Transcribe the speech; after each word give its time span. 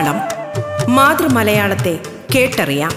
മലയാളം 0.00 0.94
മാതൃമലയാളത്തെ 0.94 1.98
കേട്ടറിയാം. 2.34 2.90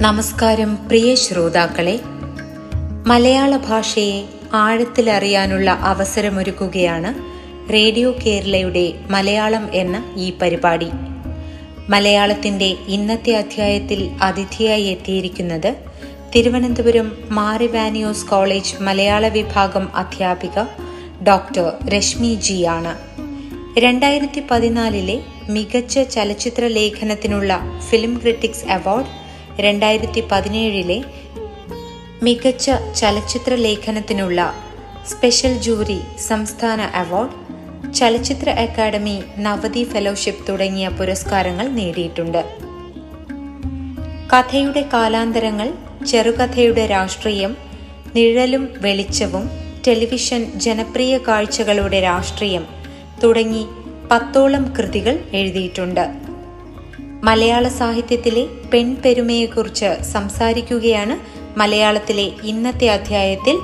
നമസ്കാരം 0.00 0.86
പ്രിയ 0.86 1.14
ശ്രോതാക്കളെ. 1.14 2.00
മലയാള 3.06 3.56
ഭാഷയെ 3.56 4.28
ആഴത്തിലറിയാനുള്ള 4.54 5.70
അവസരമൊരുക്കുകയാണ് 5.70 7.35
റേഡിയോ 7.72 8.14
കേരളയുടെ 8.26 8.92
മലയാളം 9.10 9.68
എന്ന 9.74 10.14
ഈ 10.16 10.32
പരിപാടി. 10.42 10.88
മലയാളത്തിന്റെ 11.88 12.76
ഇന്നത്തെ 12.88 13.32
അധ്യായത്തിൽ 13.32 14.10
അതിഥിയായി 14.22 14.82
എത്തിയിരിക്കുന്നത് 14.82 15.74
തിരുവനന്തപുരം 16.36 17.12
മാറിവാനിയോസ് 17.30 18.26
കോളേജ് 18.26 18.74
മലയാള 18.80 19.28
വിഭാഗം 19.28 19.96
അധ്യാപിക 19.96 20.64
ഡോക്ടർ 21.28 21.72
രശ്മി 21.88 22.34
ജി 22.34 22.62
ആണ് 22.62 22.96
രണ്ടായിരത്തി 23.78 24.42
പതിനാലിലെ 24.50 25.20
മികച്ച 25.48 25.98
ചലച്ചിത്ര 25.98 26.66
ലേഖനത്തിനുള്ള 26.66 27.60
ഫിലിം 27.88 28.18
ക്രിറ്റിക്സ് 28.22 28.64
അവാർഡ് 28.64 29.06
രണ്ടായിരത്തി 29.60 30.22
പതിനേഴിലെ 30.32 31.04
മികച്ച 32.22 32.70
ചലച്ചിത്ര 32.96 33.54
ലേഖനത്തിനുള്ള 33.54 34.54
സ്പെഷ്യൽ 35.06 35.58
ജൂറി 35.58 35.98
സംസ്ഥാന 36.20 36.80
അവാർഡ് 36.80 37.45
ചലച്ചിത്ര 37.96 38.50
അക്കാദമി 38.50 39.22
നവതി 39.38 39.84
ഫെലോഷിപ്പ് 39.84 40.48
തുടങ്ങിയ 40.48 40.88
പുരസ്കാരങ്ങൾ 40.88 41.68
നേടിയിട്ടുണ്ട്. 41.68 42.58
കഥയുടെ 44.32 44.88
കാലാന്തരങ്ങൾ 44.92 45.72
ചെറുകഥയുടെ 46.06 46.86
രാഷ്ട്രീയം 46.86 47.56
നിഴലും 48.14 48.68
വെളിച്ചവും 48.78 49.50
ടെലിവിഷൻ 49.86 50.52
ജനപ്രിയ 50.56 51.18
കാഴ്ചകളുടെ 51.18 52.00
രാഷ്ട്രീയം 52.00 52.66
തുടങ്ങി 53.24 53.66
പത്തോളം 54.10 54.74
കൃതികൾ 54.74 55.18
എഴുതിയിട്ടുണ്ട്. 55.32 56.10
മലയാള 57.24 57.68
സാഹിത്യത്തിലെ 57.68 58.46
പെൺപെരുമയെക്കുറിച്ച് 58.72 60.02
സംസാരിക്കുകയാണ് 60.02 61.18
മലയാളത്തിലെ 61.58 62.30
ഇന്നത്തെ 62.44 62.88
അധ്യായത്തിൽ 62.88 63.58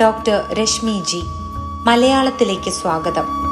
ഡോക്ടർ 0.00 0.54
രശ്മി 0.54 1.02
ജി 1.08 1.22
മലയാളത്തിലേക്ക് 1.84 2.70
സ്വാഗതം. 2.70 3.51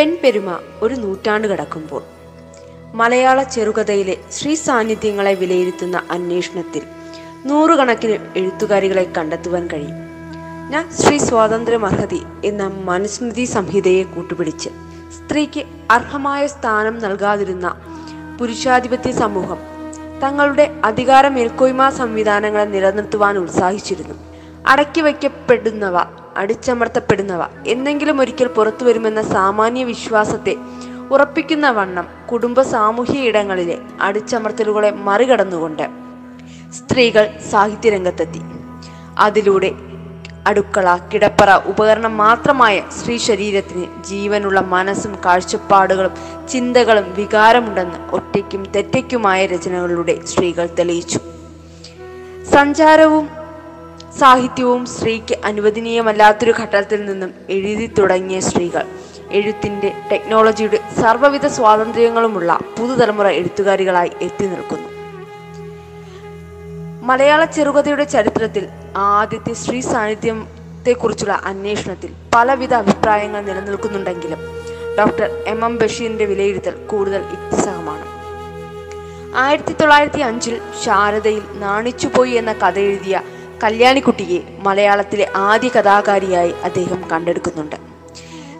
പെൺപെരുമ 0.00 0.58
ഒരു 0.82 0.94
നൂറ്റാണ്ട് 0.94 1.48
കടക്കുമ്പോൾ 1.48 2.02
മലയാള 2.94 3.42
ചെറുകഥയിലെ 3.42 4.16
ശ്രീ 4.32 4.54
സാന്നിധ്യങ്ങളെ 4.54 5.34
വിലയിരുത്തുന്ന 5.34 6.02
അന്വേഷണത്തിൽ 6.10 6.82
നൂറുകണക്കിന് 7.46 8.38
എഴുത്തുകാരികളെ 8.38 9.12
കണ്ടെത്തുവാൻ 9.16 9.68
കഴിയും. 9.72 9.96
ഞാൻ 10.70 10.90
ശ്രീ 10.90 11.18
സ്വാതന്ത്ര്യമർഹതി 11.18 12.22
എന്ന 12.44 12.62
മനുസ്മൃതി 12.62 13.44
സംഹിതയെ 13.44 14.02
കൂട്ടുപിടിച്ച് 14.02 14.68
സ്ത്രീക്ക് 15.16 15.64
അർഹമായ 15.90 16.46
സ്ഥാനം 16.46 16.98
നൽകാതിരുന്ന 16.98 17.74
പുരുഷാധിപത്യ 18.38 19.12
സമൂഹം 19.12 19.58
തങ്ങളുടെ 20.22 20.80
അധികാര 20.84 21.28
മേൽക്കോയ്മ 21.28 21.90
സംവിധാനങ്ങളെ 21.90 22.64
നിലനിർത്തുവാൻ 22.64 23.38
ഉത്സാഹിച്ചിരുന്നു. 23.38 24.14
അടക്കി 24.66 25.00
വയ്ക്കപ്പെടുന്നവ 25.00 25.98
അടിച്ചമർത്തപ്പെടുന്നവ. 26.36 27.44
എന്തെങ്കിലും 27.66 28.20
ഒരിക്കൽ 28.20 28.46
പുറത്തു 28.46 28.84
വരുമെന്ന 28.84 29.22
സാമാന്യ 29.22 29.84
വിശ്വാസത്തെ 29.84 30.56
ഉറപ്പിക്കുന്ന 31.10 31.70
വണ്ണം 31.70 32.08
കുടുംബ 32.32 32.62
സാമൂഹ്യ 32.62 33.20
ഇടങ്ങളിലെ 33.20 33.78
അടിച്ചമർത്തലുകളെ 34.00 34.90
മറികടന്നുകൊണ്ട് 34.90 35.88
സ്ത്രീകൾ 36.72 37.30
സാഹിത്യരംഗത്തെത്തി. 37.50 38.40
അതിലൂടെ 39.18 39.70
അടുക്കള 40.46 40.96
കിടപ്പറ 40.96 41.50
ഉപകരണം 41.66 42.16
മാത്രമായ 42.16 42.82
സ്ത്രീ 43.00 43.16
ശരീരത്തിന് 43.16 44.02
ജീവനുള്ള 44.04 44.60
മനസ്സും 44.60 45.18
കാഴ്ചപ്പാടുകളും 45.24 46.10
ചിന്തകളും 46.48 47.14
വികാരമുണ്ടെന്ന് 47.14 48.10
ഒറ്റയ്ക്കും 48.10 48.66
തെറ്റയ്ക്കുമായ 48.76 49.46
രചനകളിലൂടെ 49.46 50.26
സ്ത്രീകൾ 50.26 50.66
തെളിയിച്ചു. 50.66 51.20
സഞ്ചാരവും 52.52 53.39
സാഹിത്യവും 54.18 54.86
സ്ത്രീക്ക് 54.86 55.38
അനുവദനീയമല്ലാത്തൊരു 55.44 56.54
ഘട്ടത്തിൽ 56.60 57.04
നിന്നും 57.04 57.34
എഴുതി 57.48 57.86
തുടങ്ങിയ 57.98 58.40
സ്ത്രീകൾ. 58.40 58.86
എഴുത്തിന്റെ 59.30 59.92
ടെക്നോളജിയുടെ 60.12 60.80
സർവവിധ 61.00 61.46
സ്വാതന്ത്ര്യങ്ങളുമുള്ള 61.46 62.58
പുതുതലമുറ 62.78 63.26
എഴുത്തുകാരികളായി 63.28 64.10
എത്തി 64.20 64.46
നിൽക്കുന്നു. 64.46 64.88
മലയാള 67.02 67.44
ചെറുകഥയുടെ 67.44 68.04
ചരിത്രത്തിൽ 68.04 68.68
ആദ്യത്തെ 68.96 69.52
സ്ത്രീ 69.52 69.80
സാന്നിധ്യത്തെക്കുറിച്ചുള്ള 69.80 71.32
അന്വേഷണത്തിൽ 71.32 72.12
പലവിധ 72.34 72.74
അഭിപ്രായങ്ങൾ 72.74 73.40
നിലനിൽക്കുന്നുണ്ടെങ്കിലും 73.40 74.38
ഡോക്ടർ 74.98 75.30
എം 75.46 75.64
എം 75.64 75.78
ബഷീറിന്റെ 75.78 76.24
വിലയിരുത്തൽ 76.24 76.74
കൂടുതൽ 76.86 77.20
യുക്തിസഹമാണ് 77.20 78.06
ആയിരത്തി 79.36 79.72
തൊള്ളായിരത്തി 79.72 80.20
അഞ്ചിൽ 80.20 80.60
ശാരദയിൽ 80.84 81.42
നാണിച്ചുപോയി 81.54 82.30
എന്ന 82.30 82.52
കഥ 82.52 82.78
എഴുതിയ 82.78 83.22
കല്യാണിക്കുട്ടിയെ 83.62 84.40
മലയാളത്തിലെ 84.58 85.28
ആദ്യ 85.36 85.68
കഥാകാരിയായി 85.68 86.52
അദ്ദേഹം 86.64 87.10
കണ്ടെടുക്കുന്നുണ്ട്. 87.12 87.76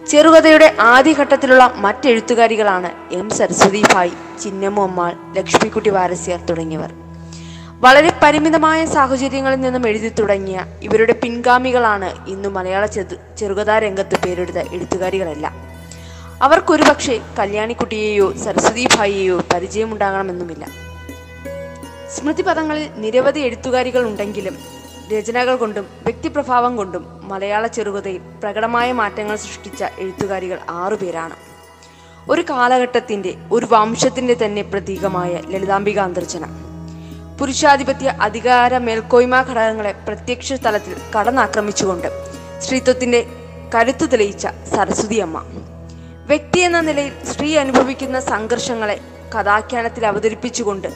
ചെറുകഥയുടെ 0.06 0.76
ആദ്യഘട്ടത്തിലുള്ള 0.80 1.72
മറ്റെഴുത്തുകാരികളാണ് 1.76 3.14
എം 3.14 3.30
സരസ്വതി 3.30 3.82
ഭായ് 3.92 4.10
ചിന്നമ്മു 4.42 5.10
ലക്ഷ്മിക്കുട്ടി 5.36 5.90
വാരസ്യർ 5.90 6.40
തുടങ്ങിയവർ. 6.40 6.92
വളരെ 7.70 8.12
പരിമിതമായ 8.22 8.84
സാഹചര്യങ്ങളിൽ 8.84 9.60
നിന്നും 9.60 9.88
എഴുതി 9.88 10.08
തുടങ്ങിയ 10.08 10.66
ഇവരുടെ 10.82 11.12
പിൻഗാമികളാണ് 11.12 12.28
ഇന്ന് 12.28 12.48
മലയാള 12.48 12.86
ചെറു 12.86 13.36
ചെറുകഥാ 13.36 13.78
രംഗത്ത് 13.78 14.24
പേരെടുത്ത 14.24 14.56
എഴുത്തുകാരികളല്ല. 14.56 15.54
അവർക്കൊരു 16.42 16.82
പക്ഷേ 16.82 17.20
കല്യാണിക്കുട്ടിയെയോ 17.38 18.32
സരസ്വതി 18.32 18.88
ഭായിയെയോ 18.96 19.40
പരിചയമുണ്ടാകണമെന്നുമില്ല. 19.54 20.66
സ്മൃതിപദങ്ങളിൽ 22.10 22.88
നിരവധി 22.96 23.40
എഴുത്തുകാരികൾ 23.40 24.06
ഉണ്ടെങ്കിലും 24.06 24.79
രചനകൾ 25.10 25.54
കൊണ്ടും 25.56 25.86
വ്യക്തിപ്രഭാവം 26.04 26.72
കൊണ്ടും 26.76 27.02
മലയാള 27.24 27.66
ചെറുകഥയിൽ 27.66 28.22
പ്രകടമായ 28.42 28.88
മാറ്റങ്ങൾ 28.92 29.36
സൃഷ്ടിച്ച 29.36 29.82
എഴുത്തുകാരികൾ 29.98 30.58
ആറുപേരാണ് 30.78 31.36
ഒരു 32.28 32.42
കാലഘട്ടത്തിന്റെ 32.50 33.32
ഒരു 33.50 33.66
വംശത്തിന്റെ 33.66 34.34
തന്നെ 34.42 34.62
പ്രതീകമായ 34.64 35.32
ലളിതാംബിക 35.50 35.98
അന്തർജന 36.00 36.44
പുരുഷാധിപത്യ 37.38 38.08
അധികാര 38.20 38.78
മേൽക്കോയ്മ 38.78 39.36
ഘടകങ്ങളെ 39.42 39.92
പ്രത്യക്ഷ 40.06 40.58
തലത്തിൽ 40.64 40.94
കടന്നാക്രമിച്ചുകൊണ്ട് 41.14 42.08
സ്ത്രീത്വത്തിന്റെ 42.60 43.20
കരുത്തു 43.74 44.06
തെളിയിച്ച 44.06 44.44
സരസ്വതിയമ്മ. 44.72 45.36
വ്യക്തി 46.28 46.60
എന്ന 46.60 46.80
നിലയിൽ 46.80 47.14
സ്ത്രീ 47.24 47.56
അനുഭവിക്കുന്ന 47.56 48.20
സംഘർഷങ്ങളെ 48.28 48.96
കഥാഖ്യാനത്തിൽ 49.34 50.04
അവതരിപ്പിച്ചുകൊണ്ട് 50.06 50.88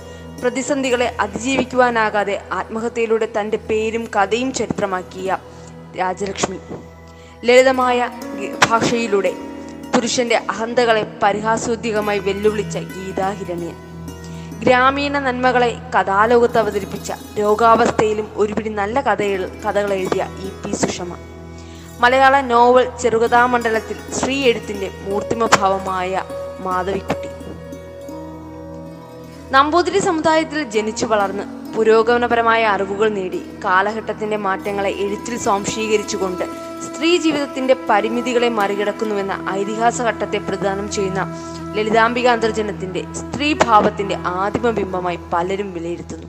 പ്രതിസന്ധികളെ 0.44 1.16
അതിജീവിക്കുവാനാകാതെ 1.20 2.42
ആത്മഹത്യയിലൂടെ 2.52 3.28
തന്റെ 3.40 3.56
പേരും 3.56 4.10
കഥയും 4.16 4.52
ചരിത്രമാക്കിയ 4.52 5.38
രാജലക്ഷ്മി. 5.98 6.58
ലളിതമായ 7.44 8.10
ഭാഷയിലൂടെ 8.66 9.32
പുരുഷന്റെ 9.94 10.36
അഹന്തകളെ 10.50 11.02
പരിഹാസോദ്യകമായി 11.22 12.18
വെല്ലുവിളിച്ച 12.18 12.78
ഗീതാ 12.78 13.30
ഹിരണ്യൻ. 13.30 13.76
ഗ്രാമീണ 14.60 15.18
നന്മകളെ 15.18 15.70
കഥാലോകത്ത് 15.94 16.58
അവതരിപ്പിച്ച 16.58 17.12
രോഗാവസ്ഥയിലും 17.38 18.28
ഒരുപിടി 18.34 18.68
നല്ല 18.68 19.00
കഥകൾ 19.00 19.48
കഥകൾ 19.64 19.92
എഴുതിയ 19.92 20.22
ഇ 20.24 20.48
പി 20.62 20.72
സുഷമ. 20.76 21.16
മലയാള 22.00 22.40
നോവൽ 22.40 22.98
ചെറുകഥാമണ്ഡലത്തിൽ 23.02 23.96
ശ്രീ 24.12 24.42
എഴുത്തിന്റെ 24.42 24.90
മൂർത്തിമഭാവമായ 25.08 26.22
മാധവിക്കുട്ടി. 26.60 27.33
നമ്പൂതിരി 29.54 30.00
സമുദായത്തിൽ 30.00 30.62
ജനിച്ചു 30.74 31.06
വളർന്ന് 31.06 31.44
പുരോഗമനപരമായ 31.74 32.62
അറിവുകൾ 32.64 33.08
നേടി 33.08 33.40
കാലഘട്ടത്തിന്റെ 33.64 34.36
മാറ്റങ്ങളെ 34.36 34.90
എഴുത്തിൽ 35.04 35.38
സ്വാംശീകരിച്ചുകൊണ്ട് 35.38 36.44
സ്ത്രീ 36.86 37.16
ജീവിതത്തിന്റെ 37.16 37.74
പരിമിതികളെ 37.88 38.48
മറികടക്കുന്നുവെന്ന 38.48 39.34
ഐതിഹാസ 39.52 40.02
ഘട്ടത്തെ 40.02 40.38
പ്രദാനം 40.38 40.90
ചെയ്യുന്ന 40.90 41.22
ലളിതാംബിക 41.76 42.28
അന്തർജനത്തിന്റെ 42.28 43.02
സ്ത്രീഭാവത്തിന്റെ 43.20 44.16
ആദിമബിംബമായി 44.40 45.18
പലരും 45.32 45.74
വിലയിരുത്തുന്നു. 45.74 46.28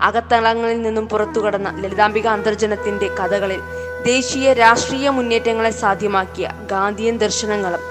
അകത്തളങ്ങളിൽ 0.00 0.82
നിന്നും 0.82 1.08
പുറത്തു 1.08 1.40
കടന്ന 1.40 1.70
ലളിതാംബിക 1.82 2.26
അന്തർജനത്തിന്റെ 2.26 3.08
കഥകളിൽ 3.20 3.60
ദേശീയ 4.04 4.52
രാഷ്ട്രീയ 4.52 5.08
മുന്നേറ്റങ്ങളെ 5.08 5.70
സാധ്യമാക്കിയ 5.82 6.46
ഗാന്ധിയൻ 6.72 7.18
ദർശനങ്ങളും 7.18 7.84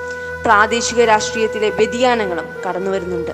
പ്രാദേശിക 0.44 1.02
രാഷ്ട്രീയത്തിലെ 1.04 1.70
വ്യതിയാനങ്ങളും 1.70 2.48
കടന്നുവരുന്നുണ്ട്. 2.66 3.34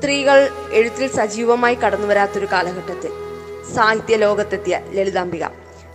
സ്ത്രീകൾ 0.00 0.38
എഴുത്തിൽ 0.72 1.08
സജീവമായി 1.16 1.74
കടന്നുവരാത്തൊരു 1.74 2.46
കാലഘട്ടത്തിൽ 2.52 3.10
സാഹിത്യ 3.74 4.14
ലോകത്തെത്തിയ 4.16 4.74
ലളിതാംബിക. 4.94 5.44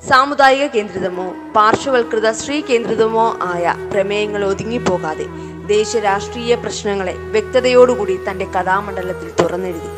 സാമുദായിക 0.09 0.65
കേന്ദ്രിതമോ 0.75 1.25
പാർശ്വവൽകൃത 1.55 2.31
സ്ത്രീ 2.31 2.61
കേന്ദ്രിതമോ 2.61 3.23
ആയ 3.43 3.73
പ്രമേയങ്ങൾ 3.93 4.45
ഒതുങ്ങിപ്പോകാതെ 4.45 5.25
ദേശീയ 5.71 6.01
രാഷ്ട്രീയ 6.01 6.55
പ്രശ്നങ്ങളെ 6.55 7.15
വ്യക്തതയോടുകൂടി 7.35 8.19
തന്റെ 8.27 8.45
കഥാമണ്ഡലത്തിൽ 8.45 9.31
തുറന്നെഴുതി. 9.39 9.89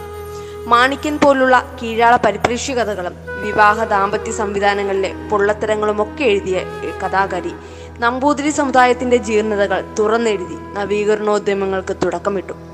മാണിക്യൻ 0.73 1.17
പോലുള്ള 1.23 1.59
കീഴാള 1.81 2.15
പരിപ്രേക്ഷ്യ 2.15 2.75
കഥകളും 2.79 3.17
വിവാഹ 3.43 3.83
ദാമ്പത്യ 3.83 4.31
സംവിധാനങ്ങളിലെ 4.31 5.11
പൊള്ളത്തരങ്ങളും 5.31 6.01
ഒക്കെ 6.01 6.23
എഴുതിയ 6.23 6.59
കഥാകാരി 7.03 7.53
നമ്പൂതിരി 8.05 8.49
സമുദായത്തിന്റെ 8.61 9.17
ജീർണതകൾ 9.27 9.81
തുറന്നെഴുതി 9.99 10.57
നവീകരണോദ്യമങ്ങൾക്ക് 10.79 11.93
തുടക്കമിട്ടു. 12.05 12.66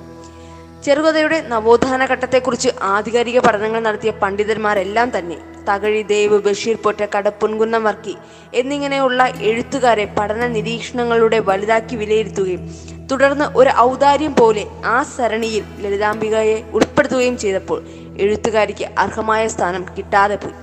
ചെറുകഥയുടെ 0.83 1.41
നവോത്ഥാന 1.47 2.06
ഘട്ടത്തെക്കുറിച്ച് 2.06 2.69
ആധികാരിക 2.83 3.39
പഠനങ്ങൾ 3.39 3.80
നടത്തിയ 3.80 4.12
പണ്ഡിതന്മാരെല്ലാം 4.12 5.18
തന്നെ 5.18 5.38
തകഴി 5.69 6.01
ദേവ് 6.01 6.38
ബഷീർ 6.41 6.75
പൊറ്റക്കാട് 6.75 7.30
പൊൻകുന്നം 7.41 7.83
വർക്കി 7.83 8.15
എന്നിങ്ങനെയുള്ള 8.53 9.24
എഴുത്തുകാരെ 9.41 10.06
പഠന 10.18 10.47
നിരീക്ഷണങ്ങളുടെ 10.47 11.39
വലുതാക്കി 11.39 11.95
വിലയിരുത്തുകയും 11.95 12.63
തുടർന്ന് 13.12 13.45
ഒരു 13.56 13.69
ഔദാര്യം 13.80 14.35
പോലെ 14.35 14.65
ആ 14.85 15.03
സരണിയിൽ 15.03 15.63
ലളിതാംബികയെ 15.80 16.57
ഉൾപ്പെടുത്തുകയും 16.74 17.38
ചെയ്തപ്പോൾ 17.38 17.79
എഴുത്തുകാരിക്ക് 18.18 18.86
അർഹമായ 18.97 19.47
സ്ഥാനം 19.47 19.86
കിട്ടാതെ 19.97 20.36
പോയി. 20.36 20.56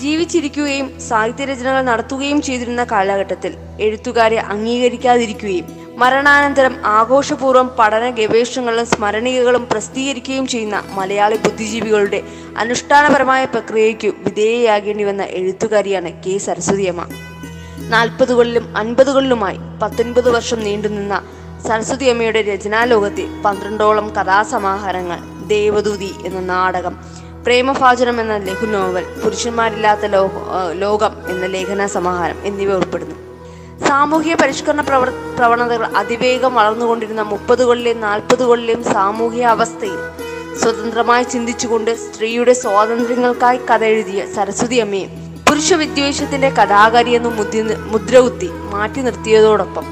ജീവിച്ചിരിക്കുകയും 0.00 1.00
സാഹിത്യരചനകൾ 1.00 1.82
നടത്തുകയും 1.82 2.42
ചെയ്തിരുന്ന 2.42 2.84
കാലഘട്ടത്തിൽ 2.84 3.52
എഴുത്തുകാരെ 3.80 4.38
അംഗീകരിക്കാതിരിക്കുകയും 4.46 5.66
മരണാനന്തരം 6.00 6.74
ആഘോഷപൂർവം 6.98 7.68
പഠന 7.78 8.04
ഗവേഷണങ്ങളും 8.18 8.86
സ്മരണികകളും 8.86 9.64
പ്രസിദ്ധീകരിക്കുകയും 9.70 10.46
ചെയ്യുന്ന 10.46 10.76
മലയാളി 10.98 11.36
ബുദ്ധിജീവികളുടെ 11.36 12.20
അനുഷ്ഠാനപരമായ 12.56 13.44
പ്രക്രിയയ്ക്കു 13.44 14.10
വിധേയയാകേണ്ടി 14.26 15.04
വന്ന 15.04 15.24
എഴുത്തുകാരിയാണ് 15.38 16.10
കെ 16.24 16.34
സരസ്വതിയമ്മ. 16.46 17.04
നാൽപ്പതുകളിലും 17.94 18.76
അൻപതുകളിലുമായി 18.76 19.58
പത്തൊൻപത് 19.82 20.28
വർഷം 20.36 20.60
നീണ്ടുനിന്ന 20.66 21.14
സരസ്വതി 21.68 22.06
അമ്മയുടെ 22.10 22.42
രചനാലോകത്തെ 22.42 23.24
പന്ത്രണ്ടോളം 23.44 24.06
കഥാസമാഹാരങ്ങൾ 24.18 25.18
ദേവദൂതി 25.46 26.10
എന്ന 26.26 26.40
നാടകം 26.52 26.94
പ്രേമഭാചനം 27.46 28.16
എന്ന 28.20 28.36
ലഘു 28.48 28.66
നോവൽ 28.66 29.04
പുരുഷന്മാരില്ലാത്ത 29.22 30.06
ലോകം 30.84 31.12
എന്ന 31.28 31.44
ലേഖന 31.46 31.86
സമാഹാരം 31.86 32.38
എന്നിവ 32.44 32.72
ഉൾപ്പെടുന്നു. 32.72 33.16
സാമൂഹിക 33.86 34.34
പരിഷ്കരണ 34.34 34.80
പ്രവർ 34.80 35.12
പ്രവണതകൾ 35.38 35.86
അതിവേഗം 35.96 36.54
വളർന്നുകൊണ്ടിരുന്ന 36.54 37.22
മുപ്പതുകളിലെയും 37.22 38.00
നാൽപ്പതുകളിലെയും 38.00 38.84
സാമൂഹിക 38.84 39.42
അവസ്ഥയിൽ 39.42 39.98
സ്വതന്ത്രമായി 40.60 41.24
ചിന്തിച്ചുകൊണ്ട് 41.24 41.94
സ്ത്രീയുടെ 41.94 42.52
സ്വാതന്ത്ര്യങ്ങൾക്കായി 42.52 43.60
കഥ 43.70 43.84
എഴുതിയ 43.84 44.34
സരസ്വതി 44.34 44.76
അമ്മയെ 44.76 45.06
പുരുഷ 45.48 45.72
വിദ്വേഷത്തിന്റെ 45.72 46.50
കഥാകാരി 46.50 47.10
എന്ന് 47.10 47.28
മുദ്ര 47.28 47.76
മുദ്രകുത്തി 47.86 48.48
മാറ്റി 48.48 49.00
നിർത്തിയതോടൊപ്പം 49.00 49.84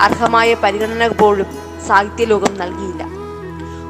അർഹമായ 0.00 0.54
പരിഗണന 0.54 1.06
പോലും 1.06 1.46
സാഹിത്യലോകം 1.86 2.58
നൽകിയില്ല. 2.58 3.02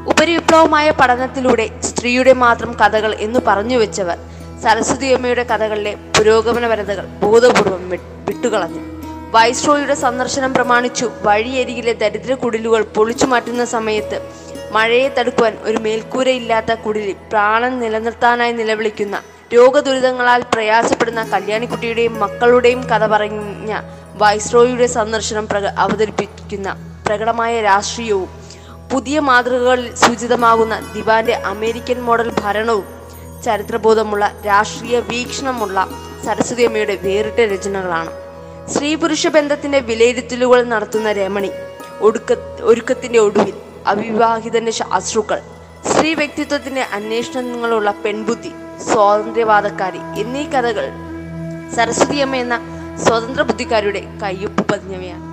ഉപരിവിപ്ലവമായ 0.06 0.90
പഠനത്തിലൂടെ 0.90 1.80
സ്ത്രീയുടെ 1.80 2.32
മാത്രം 2.32 2.72
കഥകൾ 2.72 3.14
എന്ന് 3.14 3.40
പറഞ്ഞു 3.46 3.76
വെച്ചവർ 3.76 4.18
സരസ്വതി 4.62 5.06
അമ്മയുടെ 5.06 5.42
കഥകളിലെ 5.42 5.94
പുരോഗമനപരതകൾ 5.94 7.06
ബോധപൂർവം 7.22 7.90
വിട്ടുകളഞ്ഞു. 8.28 8.97
വൈസ്രോയുടെ 9.34 9.94
സന്ദർശനം 9.94 10.54
പ്രമാണിച്ചു. 10.54 11.10
വഴിയരികിലെ 11.22 11.92
ദരിദ്ര 11.92 12.34
കുടിലുകൾ 12.34 12.82
പൊളിച്ചു 12.82 13.26
മാറ്റുന്ന 13.26 13.64
സമയത്ത് 13.64 14.18
മഴയെ 14.72 15.08
തടുക്കുവാൻ 15.08 15.58
ഒരു 15.62 15.78
മേൽക്കൂരയില്ലാത്ത 15.78 16.72
കുടിലിൽ 16.74 17.16
പ്രാണൻ 17.30 17.78
നിലനിർത്താനായി 17.80 18.52
നിലവിളിക്കുന്ന 18.52 19.22
രോഗദുരിതങ്ങളാൽ 19.54 20.42
പ്രയാസപ്പെടുന്ന 20.42 21.24
കല്യാണിക്കുട്ടിയുടെയും 21.24 22.20
മക്കളുടെയും 22.20 22.80
കഥ 22.88 23.06
പറഞ്ഞ 23.06 23.80
വൈസ്രോയുടെ 24.14 24.86
സന്ദർശനം 24.86 25.48
പ്രക 25.48 25.64
അവതരിപ്പിക്കുന്ന 25.64 26.76
പ്രകടമായ 27.06 27.60
രാഷ്ട്രീയവും 27.60 28.30
പുതിയ 28.92 29.20
മാതൃകകളിൽ 29.20 29.94
സൂചിതമാകുന്ന 29.94 30.92
ദിവാന്റെ 30.94 31.34
അമേരിക്കൻ 31.34 32.02
മോഡൽ 32.02 32.32
ഭരണവും 32.40 32.86
ചരിത്രബോധമുള്ള 33.44 34.32
രാഷ്ട്രീയ 34.46 35.00
വീക്ഷണമുള്ള 35.00 35.88
സരസ്വതി 36.24 36.62
അമ്മയുടെ 36.62 36.98
വേറിട്ട 37.02 37.40
രചനകളാണ്. 37.52 38.27
സ്ത്രീ 38.72 38.94
പുരുഷ 38.94 39.26
ബന്ധത്തിന്റെ 39.26 39.80
വിലയിരുത്തലുകൾ 39.80 40.64
നടത്തുന്ന 40.64 41.12
രമണി 41.12 41.50
ഒടുക്ക 42.00 42.32
ഒരുക്കത്തിന്റെ 42.60 43.18
ഒടുവിൽ 43.18 43.54
അവിവാഹിതന്റെ 43.86 44.72
അശ്രുക്കൾ 44.92 45.38
സ്ത്രീ 45.90 46.14
വ്യക്തിത്വത്തിന്റെ 46.14 46.82
അന്വേഷണങ്ങളുള്ള 46.92 47.90
പെൺബുദ്ധി 48.04 48.52
സ്വാതന്ത്ര്യവാദക്കാരി 48.88 50.00
എന്നീ 50.20 50.44
കഥകൾ 50.44 50.86
സരസ്വതിയമ്മ 51.76 52.36
എന്ന 52.36 52.56
സ്വതന്ത്ര 53.04 53.42
ബുദ്ധിക്കാരുടെ 53.42 54.02
കയ്യൊപ്പ് 54.22 54.62
പതിഞ്ഞവയാണ്. 54.72 55.24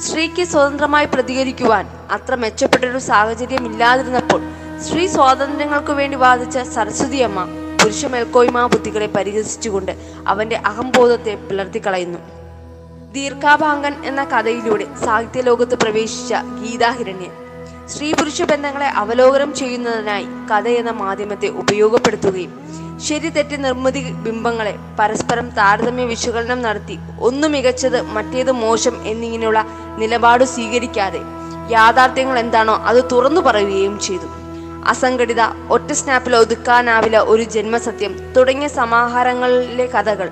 സ്ത്രീക്ക് 0.00 0.44
സ്വതന്ത്രമായി 0.44 1.06
പ്രതികരിക്കുവാൻ 1.06 1.84
അത്ര 2.10 2.34
മെച്ചപ്പെട്ട 2.34 2.84
ഒരു 2.84 2.98
സാഹചര്യം 2.98 3.66
ഇല്ലാതിരുന്നപ്പോൾ 3.72 4.40
സ്ത്രീ 4.84 5.06
സ്വാതന്ത്ര്യങ്ങൾക്കു 5.06 5.92
വേണ്ടി 5.92 6.16
വാദിച്ച 6.16 6.58
സരസ്വതിയമ്മ 6.74 7.44
പുരുഷ 7.82 8.04
മേൽക്കോയ്മ 8.04 8.66
ബുദ്ധികളെ 8.66 9.06
പരിഹസിച്ചുകൊണ്ട് 9.06 9.92
അവന്റെ 10.26 10.56
അഹംബോധത്തെ 10.56 11.34
പിളർത്തിക്കളയുന്നു. 11.34 12.45
ദീർഘാഭാങ്കൻ 13.16 13.94
എന്ന 14.04 14.24
കഥയിലൂടെ 14.24 14.86
സാഹിത്യ 15.04 15.40
ലോകത്ത് 15.40 15.76
പ്രവേശിച്ച 15.76 16.32
ഗീതാഹിരണ്യൻ 16.60 17.32
സ്ത്രീ 17.88 18.12
പുരുഷ 18.12 18.42
ബന്ധങ്ങളെ 18.42 18.88
അവലോകനം 18.96 19.54
ചെയ്യുന്നതിനായി 19.54 20.26
കഥ 20.50 20.66
എന്ന 20.80 20.90
മാധ്യമത്തെ 20.90 21.48
ഉപയോഗപ്പെടുത്തുകയും 21.48 22.52
ശരി 23.06 23.28
തെറ്റ് 23.28 23.56
നിർമ്മിതി 23.64 24.02
ബിംബങ്ങളെ 24.24 24.74
പരസ്പരം 24.98 25.48
താരതമ്യ 25.48 26.04
വിശകലനം 26.04 26.60
നടത്തി 26.62 26.96
ഒന്ന് 27.20 27.48
മികച്ചത് 27.48 27.98
മറ്റേത് 28.06 28.52
മോശം 28.62 28.94
എന്നിങ്ങനെയുള്ള 29.06 29.60
നിലപാട് 29.98 30.44
സ്വീകരിക്കാതെ 30.44 31.20
യാഥാർത്ഥ്യങ്ങൾ 31.70 32.38
എന്താണോ 32.38 32.74
അത് 32.84 33.00
തുറന്നു 33.12 33.40
പറയുകയും 33.40 33.94
ചെയ്തു. 34.00 34.28
അസംഘടിത 34.86 35.42
ഒറ്റ 35.68 35.92
സ്നാപ്പിൽ 35.92 36.36
ഒതുക്കാനാവില്ല 36.36 37.18
ഒരു 37.26 37.42
ജന്മസത്യം 37.54 38.12
തുടങ്ങിയ 38.36 38.68
സമാഹാരങ്ങളിലെ 38.68 39.86
കഥകൾ 39.86 40.28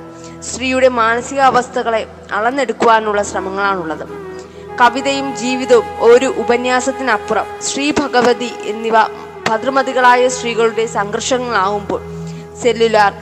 സ്ത്രീയുടെ 0.48 0.88
മാനസികാവസ്ഥകളെ 0.88 2.06
അളന്നെടുക്കുവാനുള്ള 2.32 3.22
ശ്രമങ്ങളാണുള്ളത്. 3.22 4.04
കവിതയും 4.80 5.36
ജീവിതവും 5.36 5.86
ഒരു 6.00 6.26
ഉപന്യാസത്തിനപ്പുറം 6.42 7.46
ശ്രീ 7.62 7.90
ഭഗവതി 7.90 8.50
എന്നിവ 8.64 8.96
ഭദ്രമതികളായ 9.48 10.28
സ്ത്രീകളുടെ 10.28 10.86
സംഘർഷങ്ങളാവുമ്പോൾ 10.86 12.00
സെല്ലുലാർ 12.62 13.12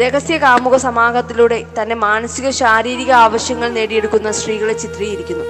രഹസ്യ 0.00 0.36
കാമുക 0.38 0.76
സമാഗത്തിലൂടെ 0.76 1.64
തന്റെ 1.76 1.94
മാനസിക 1.94 2.50
ശാരീരിക 2.50 3.10
ആവശ്യങ്ങൾ 3.12 3.68
നേടിയെടുക്കുന്ന 3.68 4.30
സ്ത്രീകളെ 4.30 4.72
ചിത്രീകരിക്കുന്നു. 4.72 5.44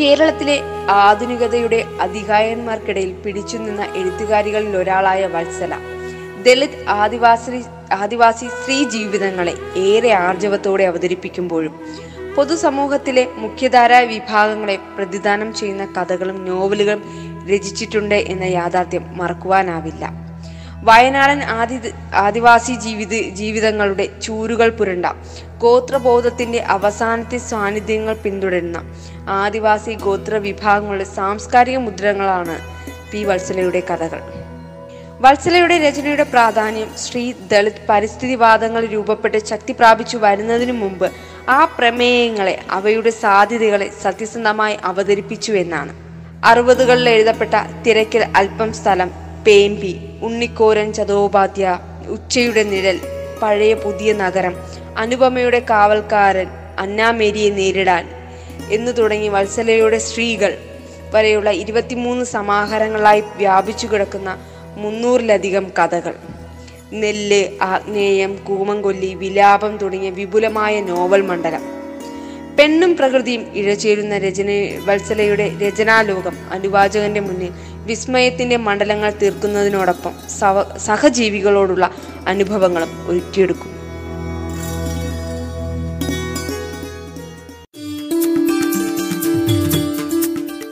കേരളത്തിലെ 0.00 0.56
ആധുനികതയുടെ 0.90 1.80
അധികായന്മാർക്കിടയിൽ 2.00 3.12
പിടിച്ചു 3.24 3.56
നിന്ന 3.56 3.82
എഴുത്തുകാരികളിൽ 3.94 4.76
ഒരാളായ 4.76 5.26
വത്സല. 5.26 5.74
ദളിത് 6.44 6.76
ആദിവാസി 6.88 7.58
ആദിവാസി 7.92 8.46
സ്ത്രീ 8.46 8.76
ജീവിതങ്ങളെ 8.84 9.54
ഏറെ 9.76 10.12
ആർജവത്തോടെ 10.12 10.84
അവതരിപ്പിക്കുമ്പോഴും 10.84 11.74
പൊതുസമൂഹത്തിലെ 12.36 13.28
മുഖ്യധാരാ 13.36 13.98
വിഭാഗങ്ങളെ 13.98 14.78
പ്രതിദാനം 14.96 15.54
ചെയ്യുന്ന 15.54 15.84
കഥകളും 15.84 16.44
നോവലുകളും 16.44 17.02
രചിച്ചിട്ടുണ്ട് 17.50 18.14
എന്ന 18.14 18.44
യാഥാർത്ഥ്യം 18.44 19.04
മറക്കുവാനാവില്ല. 19.16 20.04
വയനാടൻ 20.84 21.42
ആദി 21.42 21.76
ആദിവാസി 22.12 22.72
ജീവിത 22.72 23.14
ജീവിതങ്ങളുടെ 23.30 24.06
ചൂരുകൾ 24.22 24.70
പുരണ്ട 24.70 25.06
ഗോത്രബോധത്തിന്റെ 25.58 26.62
അവസാനത്തെ 26.76 27.36
സാന്നിധ്യങ്ങൾ 27.36 28.14
പിന്തുടരുന്ന 28.14 28.78
ആദിവാസി 29.28 29.92
ഗോത്ര 29.92 30.34
വിഭാഗങ്ങളുടെ 30.34 31.04
സാംസ്കാരിക 31.04 31.76
മുദ്രകളാണ് 31.76 32.56
പി 33.12 33.24
വത്സലയുടെ 33.24 33.82
കഥകൾ. 33.90 34.41
വത്സലയുടെ 35.22 35.78
രചനയുടെ 35.78 36.24
പ്രാധാന്യം 36.24 36.88
ശ്രീ 36.96 37.22
ദളിത് 37.50 37.82
പരിസ്ഥിതിവാദങ്ങൾ 37.88 38.82
രൂപപ്പെട്ട് 38.84 39.38
ശക്തി 39.46 39.72
പ്രാപിച്ചു 39.72 40.16
വരുന്നതിനു 40.16 40.72
മുമ്പ് 40.72 41.06
ആ 41.48 41.58
പ്രമേയങ്ങളെ 41.76 42.54
അവയുടെ 42.70 43.10
സാധ്യതകളെ 43.22 43.88
സത്യസന്ധമായി 44.02 44.76
അവതരിപ്പിച്ചു 44.84 45.52
എന്നാണ്. 45.52 45.92
അറുപതുകളിൽ 46.44 47.08
എഴുതപ്പെട്ട 47.08 47.54
തിരക്കിൽ 47.86 48.22
അല്പം 48.36 48.72
സ്ഥലം 48.72 49.10
പേമ്പി 49.46 49.92
ഉണ്ണിക്കോരൻ 50.22 50.92
ചതോപാധ്യ 50.92 51.66
ഉച്ചയുടെ 52.08 52.62
നിഴൽ 52.62 52.98
പഴയ 53.42 53.74
പുതിയ 53.74 54.12
നഗരം 54.12 54.54
അനുപമയുടെ 54.96 55.60
കാവൽക്കാരൻ 55.70 56.48
അന്നാമേരിയെ 56.78 57.50
നേരിടാൻ 57.50 58.04
എന്നു 58.70 58.92
തുടങ്ങി 58.92 59.28
വത്സലയുടെ 59.28 59.98
സ്ത്രീകൾ 59.98 60.52
വരെയുള്ള 61.14 61.50
ഇരുപത്തിമൂന്ന് 61.62 62.24
സമാഹാരങ്ങളായി 62.24 63.22
വ്യാപിച്ചു 63.36 63.86
കിടക്കുന്ന 63.86 64.30
മുന്നൂറിലധികം 64.76 65.72
കഥകൾ. 65.78 66.14
നെല്ല് 66.92 67.48
ആഗ്നേയം 67.62 68.36
കൂമംകൊല്ലി 68.44 69.14
വിലാപം 69.14 69.76
തുടങ്ങിയ 69.76 70.10
വിപുലമായ 70.10 70.80
നോവൽ 70.80 71.20
മണ്ഡലം. 71.20 71.62
പെണ്ണും 72.58 72.96
പ്രകൃതിയും 72.96 73.46
ഇഴചേരുന്ന 73.54 74.18
രചന 74.18 74.78
വത്സലയുടെ 74.84 75.58
രചനാലോകം 75.62 76.36
അനുവാചകന്റെ 76.52 77.20
മുന്നിൽ 77.20 77.52
വിസ്മയത്തിന്റെ 77.86 78.56
മണ്ഡലങ്ങൾ 78.56 79.10
തീർക്കുന്നതിനോടൊപ്പം 79.10 80.12
സവ 80.38 80.78
സഹജീവികളോടുള്ള 80.78 81.90
അനുഭവങ്ങളും 82.26 83.08
ഒരുക്കിയെടുക്കും. 83.08 83.82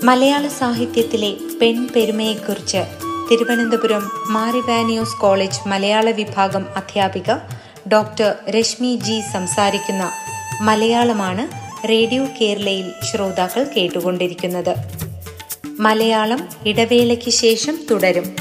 മലയാള 0.04 0.47
സാഹിത്യത്തിലെ 0.47 1.37
പെൺ 1.62 1.88
പെരുമയെക്കുറിച്ച് 1.97 3.00
തിരുവനന്തപുരം 3.30 4.10
മാറിവാനിയോസ് 4.28 5.16
കോളേജ് 5.16 5.68
മലയാള 5.68 6.10
വിഭാഗം 6.10 6.66
അധ്യാപിക 6.76 7.34
ഡോക്ടർ 7.92 8.34
രശ്മി 8.49 8.96
ജി 8.96 9.20
സംസാരിക്കുന്ന 9.32 10.10
മലയാളമാണ് 10.60 11.44
റേഡിയോ 11.88 12.25
കേരളയിൽ 12.40 12.92
ശ്രോതാക്കൾ 13.04 13.66
കേട്ടുകൊണ്ടിരിക്കുന്നത്. 13.76 14.75
മലയാളം 15.80 16.49
ഇടവേളയ്ക്ക് 16.66 17.30
ശേഷം 17.30 17.78
തുടരും. 17.90 18.37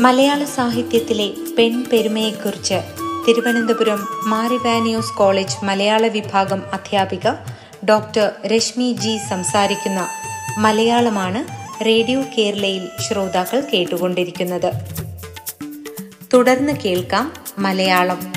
മലയാള 0.00 0.44
സാഹിത്യത്തിലെ 0.44 1.32
പെൺ 1.58 1.84
പെരുമയെക്കുറിച്ച് 1.92 3.05
തിരുവനന്തപുരം 3.28 4.08
മാറിവാനിയോസ് 4.24 5.12
കോളേജ് 5.12 5.64
മലയാള 5.64 6.06
വിഭാഗം 6.06 6.62
അധ്യാപിക 6.72 7.30
ഡോക്ടർ 7.88 8.32
രശ്മി 8.46 8.92
ജി 8.92 9.18
സംസാരിക്കുന്ന 9.30 10.08
മലയാളമാണ് 10.58 11.40
റേഡിയോ 11.84 12.22
കേരളയിൽ 12.38 12.88
ശ്രോതാക്കൾ 13.00 13.60
കേട്ടുകൊണ്ടിരിക്കുന്നത്. 13.60 14.72
തുടർന്ന് 16.34 16.72
കേൾക്കാം 16.72 17.32
മലയാളം. 17.58 18.35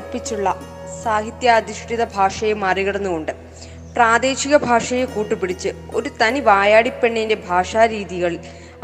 ഒപ്പിച്ചുള്ള 0.00 0.48
സാഹിത്യാധിഷ്ഠിത 1.02 2.02
ഭാഷയെ 2.16 2.54
മറികടന്നുകൊണ്ട് 2.64 3.32
പ്രാദേശിക 3.94 4.56
ഭാഷയെ 4.68 5.04
കൂട്ടുപിടിച്ച് 5.04 5.70
ഒരു 5.94 6.10
തനി 6.20 6.40
വായാടിപ്പെണ്ണിന്റെ 6.48 7.36
ഭാഷാരീതികൾ 7.48 8.32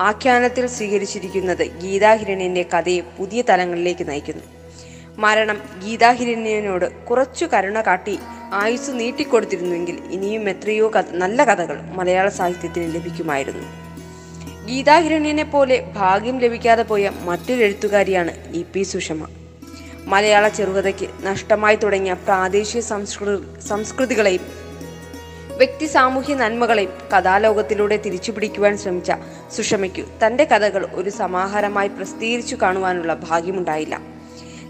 ആഖ്യാനത്തിൽ 0.00 0.64
സ്വീകരിച്ചിരിക്കുന്നത് 0.76 1.64
ഗീതാഹിരണ്യന്റെ 1.82 2.64
കഥയെ 2.72 3.02
പുതിയ 3.18 3.42
തലങ്ങളിലേക്ക് 3.50 4.04
നയിക്കുന്നു. 4.08 4.46
മരണം 5.18 5.58
ഗീതാഹിരണ്യനോട് 5.84 6.86
കുറച്ചു 7.08 7.44
കരുണ 7.52 7.80
കാട്ടി 7.80 8.14
ആയുസ് 8.62 8.92
നീട്ടിക്കൊടുത്തിരുന്നുവെങ്കിൽ 9.00 9.96
ഇനിയും 10.14 10.44
എത്രയോ 10.52 10.88
കഥ 10.96 11.14
നല്ല 11.22 11.44
കഥകൾ 11.50 11.76
മലയാള 11.98 12.28
സാഹിത്യത്തിന് 12.38 12.94
ലഭിക്കുമായിരുന്നു. 12.94 13.66
ഗീതാഹിരണ്യനെ 14.66 15.44
പോലെ 15.44 15.76
ഭാഗ്യം 15.96 16.36
ലഭിക്കാതെ 16.44 16.82
പോയ 16.82 17.10
മറ്റൊരു 17.28 17.62
എഴുത്തുകാരിയാണ് 17.62 18.34
ഇ 18.54 18.62
പി 18.74 18.82
സുഷമ. 18.82 19.22
മലയാള 20.06 20.48
ചെറുകഥയ്ക്ക് 20.48 21.06
നഷ്ടമായി 21.22 21.76
തുടങ്ങിയ 21.76 22.12
പ്രാദേശിക 22.12 22.80
സംസ്കൃതി 22.80 23.66
സംസ്കൃതികളെയും 23.68 24.44
വ്യക്തി 25.56 25.86
സാമൂഹ്യ 25.86 26.34
നന്മകളെയും 26.34 26.92
കഥാലോകത്തിലൂടെ 27.12 27.96
തിരിച്ചുപിടിക്കുവാൻ 27.96 28.78
ശ്രമിച്ച 28.78 29.12
സുഷമയ്ക്കു 29.56 30.02
തന്റെ 30.26 30.44
കഥകൾ 30.44 30.86
ഒരു 30.94 31.10
സമാഹാരമായി 31.10 31.88
പ്രസിദ്ധീകരിച്ചു 31.88 32.56
കാണുവാനുള്ള 32.62 33.14
ഭാഗ്യമുണ്ടായില്ല. 33.14 34.00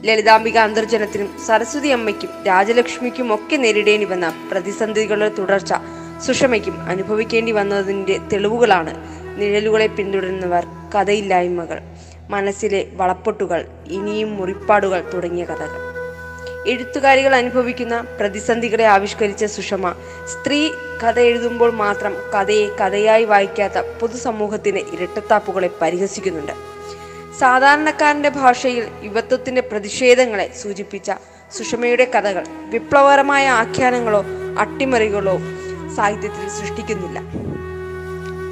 ലളിതാംബിക 0.05 0.59
അന്തർജനത്തിനും 0.59 1.29
സരസ്വതി 1.47 1.89
അമ്മയ്ക്കും 1.89 2.31
രാജലക്ഷ്മിക്കും 2.47 3.35
ഒക്കെ 3.35 3.57
നേരിടേണ്ടി 3.57 4.07
വന്ന 4.07 4.49
പ്രതിസന്ധികളുടെ 4.51 5.31
തുടർച്ച 5.39 5.75
സുഷമയ്ക്കും 6.27 6.77
അനുഭവിക്കേണ്ടി 6.83 7.53
വന്നതിന്റെ 7.53 8.19
തെളിവുകളാണ് 8.33 8.93
നിഴലുകളെ 9.41 9.87
പിന്തുടരുന്നവർ 9.87 10.67
കഥയില്ലായ്മകൾ. 10.95 11.83
മനസ്സിലെ 12.31 12.87
വളപ്പൊട്ടുകൾ 12.93 13.67
ഇനിയും 13.87 14.37
മുറിപ്പാടുകൾ 14.37 15.11
തുടങ്ങിയ 15.15 15.45
കഥകൾ. 15.45 15.95
എഴുത്തുകാരികൾ 16.67 17.35
അനുഭവിക്കുന്ന 17.35 18.01
പ്രതിസന്ധികളെ 18.01 18.85
ആവിഷ്കരിച്ച 18.85 19.45
സുഷമ 19.45 19.93
സ്ത്രീ 20.27 20.71
കഥ 21.03 21.19
എഴുതുമ്പോൾ 21.19 21.73
മാത്രം 21.73 22.17
കഥയെ 22.35 22.69
കഥയായി 22.69 23.25
വായിക്കാത്ത 23.25 23.79
പൊതുസമൂഹത്തിന് 24.01 24.79
ഇരട്ടത്താപ്പുകളെ 24.79 25.71
പരിഹസിക്കുന്നുണ്ട്. 25.83 26.53
സാധാരണക്കാരന്റെ 27.39 28.29
ഭാഷയിൽ 28.29 28.89
യുവത്വത്തിന്റെ 29.03 29.61
പ്രതിഷേധങ്ങളെ 29.61 30.51
സൂചിപ്പിച്ച 30.63 31.11
സുഷമയുടെ 31.57 32.05
കഥകൾ 32.05 32.45
വിപ്ലവകരമായ 32.49 33.49
ആഖ്യാനങ്ങളോ 33.49 34.25
അട്ടിമറികളോ 34.59 35.39
സാഹിത്യത്തിൽ 35.97 36.49
സൃഷ്ടിക്കുന്നില്ല. 36.49 37.21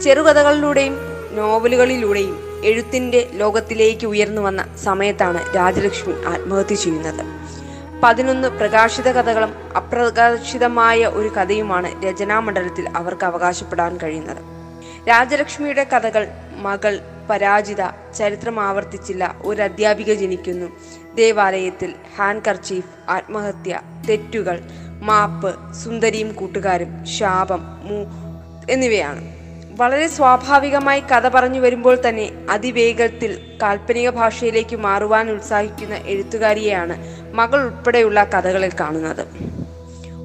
ചെറുകഥകളിലൂടെയും 0.04 0.96
നോവലുകളിലൂടെയും 1.32 2.51
എഴുത്തിന്റെ 2.64 3.30
ലോകത്തിലേക്ക് 3.32 4.06
ഉയർന്നു 4.06 4.42
വന്ന 4.42 4.76
സമയത്താണ് 4.76 5.56
രാജലക്ഷ്മി 5.56 6.14
ആത്മഹത്യ 6.26 6.74
ചെയ്യുന്നത്. 6.74 7.24
പതിനൊന്ന് 8.02 8.48
പ്രകാശിത 8.48 9.12
കഥകളും 9.12 9.52
അപ്രകാശിതമായ 9.76 11.06
ഒരു 11.06 11.28
കഥയുമാണ് 11.28 12.04
രചനാമണ്ഡലത്തിൽ 12.04 12.88
അവർക്ക് 12.96 13.24
അവകാശപ്പെടാൻ 13.24 13.98
കഴിയുന്നത്. 14.02 14.42
രാജലക്ഷ്മിയുടെ 15.08 15.84
കഥകൾ 15.84 16.28
മകൾ 16.56 17.00
പരാജിത 17.30 17.82
ചരിത്രം 18.18 18.60
ആവർത്തിച്ചില്ല 18.60 19.34
ഒരു 19.44 19.62
അധ്യാപിക 19.62 20.12
ജനിക്കുന്നു 20.12 20.68
ദേവാലയത്തിൽ 21.14 21.94
ഹാൻഡ് 22.18 22.44
കർച്ചീഫ് 22.48 23.10
ആത്മഹത്യ 23.10 23.80
തെറ്റുകൾ 24.08 24.60
മാപ്പ് 25.02 25.74
സുന്ദരിയും 25.74 26.32
കൂട്ടുകാരും 26.32 27.04
ശാപം 27.04 27.62
മൂ 27.84 27.98
എന്നിവയാണ്. 28.70 29.41
വളരെ 29.76 30.06
സ്വാഭാവികമായി 30.08 31.00
കഥ 31.00 31.28
പറഞ്ഞു 31.28 31.60
വരുമ്പോൾ 31.60 31.98
തന്നെ 32.08 32.30
അതിവേഗത്തിൽ 32.50 33.58
കാൽപ്പനിക 33.62 34.10
ഭാഷയിലേക്ക് 34.10 34.76
മാറുവാൻ 34.76 35.30
ഉത്സാഹിക്കുന്ന 35.30 35.94
എഴുത്തുകാരിയെയാണ് 35.94 36.96
മകൾ 37.34 37.62
ഉൾപ്പെടെയുള്ള 37.62 38.24
കഥകളിൽ 38.24 38.72
കാണുന്നത്. 38.80 39.26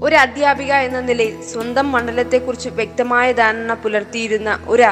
ഒരു 0.04 0.16
അധ്യാപിക 0.16 0.74
എന്ന 0.74 1.00
നിലയിൽ 1.00 1.42
സ്വന്തം 1.42 1.92
മണ്ഡലത്തെക്കുറിച്ച് 1.92 2.70
വ്യക്തമായ 2.70 3.32
ധാരണ 3.32 3.74
പുലർത്തിയിരുന്ന 3.74 4.60
ഒരു 4.68 4.84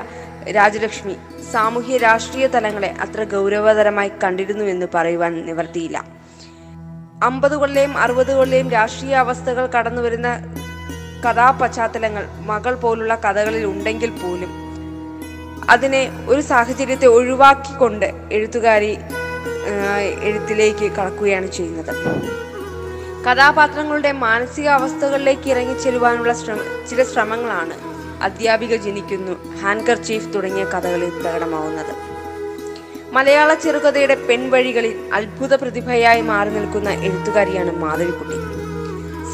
രാജലക്ഷ്മി 0.52 1.16
സാമൂഹ്യ 1.52 1.98
രാഷ്ട്രീയ 1.98 2.48
തലങ്ങളെ 2.48 2.94
അത്ര 3.02 3.24
ഗൗരവതരമായി 3.24 4.12
കണ്ടിരുന്നു 4.24 4.66
എന്ന് 4.66 4.86
പറയുവാൻ 4.94 5.46
നിവർത്തിയില്ല. 5.46 6.06
അമ്പതുകളിലെയും 7.24 7.98
അറുപതുകളിലെയും 7.98 8.72
രാഷ്ട്രീയ 8.72 9.16
അവസ്ഥകൾ 9.16 9.66
കടന്നുവരുന്ന 9.66 10.30
കഥാപശ്ചാത്തലങ്ങൾ 11.24 12.28
മകൾ 12.42 12.76
പോലുള്ള 12.76 13.16
കഥകളിൽ 13.16 13.66
ഉണ്ടെങ്കിൽ 13.66 14.10
പോലും 14.10 14.66
അതിനെ 15.70 16.12
ഒരു 16.28 16.42
സാഹചര്യത്തെ 16.42 17.06
ഒഴിവാക്കിക്കൊണ്ട് 17.06 18.14
എഴുത്തുകാരി 18.32 18.98
എഴുത്തിലേക്ക് 20.22 20.92
കടക്കുകയാണ് 20.92 21.48
ചെയ്യുന്നത്. 21.48 21.94
കഥാപാത്രങ്ങളുടെ 23.28 24.12
മാനസികാവസ്ഥകളിലേക്ക് 24.12 25.42
ഇറങ്ങി 25.42 25.54
ഇറങ്ങിച്ചെല്ലുവാനുള്ള 25.54 26.34
ശ്രമ 26.34 26.58
ചില 26.90 27.04
ശ്രമങ്ങളാണ് 27.04 27.76
അധ്യാപിക 28.22 28.76
ജനിക്കുന്നു 28.76 29.34
ഹാൻകർ 29.62 29.98
ചീഫ് 30.04 30.36
തുടങ്ങിയ 30.36 30.64
കഥകളിൽ 30.64 31.10
പ്രകടമാവുന്നത്. 31.10 31.94
മലയാള 33.12 33.54
ചെറുകഥയുടെ 33.54 34.16
പെൺവഴികളിൽ 34.16 35.10
അത്ഭുത 35.14 35.56
പ്രതിഭയായി 35.56 36.22
മാറി 36.22 36.50
നിൽക്കുന്ന 36.50 36.90
എഴുത്തുകാരിയാണ് 36.90 37.72
മാധവിക്കുട്ടി. 37.72 38.65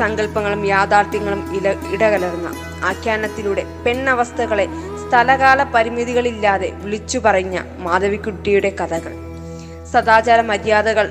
സങ്കല്പങ്ങളും 0.01 0.61
യാഥാർത്ഥ്യങ്ങളും 0.75 1.41
ഇല 1.57 1.67
ഇടകലർന്ന 1.95 2.47
ആഖ്യാനത്തിലൂടെ 2.89 3.63
പെണ്ണവസ്ഥകളെ 3.85 4.65
സ്ഥലകാല 5.03 5.61
പരിമിതികളില്ലാതെ 5.73 6.69
വിളിച്ചു 6.83 7.19
പറഞ്ഞ 7.25 7.55
മാധവിക്കുട്ടിയുടെ 7.87 8.71
കഥകൾ. 8.79 9.13
സദാചാര 9.93 10.39
മര്യാദകൾ 10.51 11.07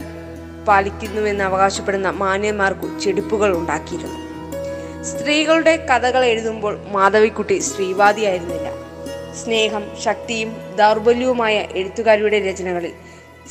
പാലിക്കുന്നുവെന്ന് 0.68 1.44
അവകാശപ്പെടുന്ന 1.44 2.08
മാന്യന്മാർക്കു 2.22 2.86
ചെടിപ്പുകൾ 3.02 3.50
ഉണ്ടാക്കിയിരുന്നു. 3.60 4.18
സ്ത്രീകളുടെ 5.10 5.74
കഥകൾ 5.90 6.22
എഴുതുമ്പോൾ 6.32 6.74
മാധവിക്കുട്ടി 6.96 7.56
സ്ത്രീവാദിയായിരുന്നില്ല 7.68 8.66
സ്നേഹം 9.42 9.84
ശക്തിയും 10.04 10.50
ദൗർബല്യവുമായ 10.80 11.56
എഴുത്തുകാരിയുടെ 11.80 12.38
രചനകളിൽ 12.48 12.92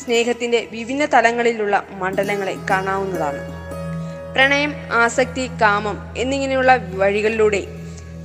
സ്നേഹത്തിന്റെ 0.02 0.60
വിഭിന്ന 0.74 1.04
തലങ്ങളിലുള്ള 1.14 1.76
മണ്ഡലങ്ങളെ 2.02 2.56
കാണാവുന്നതാണ്. 2.70 3.42
പ്രണയം 4.34 4.76
ആസക്തി 4.92 5.50
കാമം 5.62 6.14
എന്നിങ്ങനെയുള്ള 6.18 6.76
വഴികളിലൂടെ 6.94 7.62